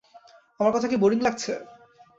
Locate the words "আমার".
0.59-0.71